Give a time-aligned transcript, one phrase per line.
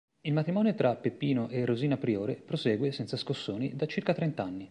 [0.21, 4.59] Il matrimonio tra Peppino e Rosina Priore prosegue, senza scossoni, da circa trent'anni.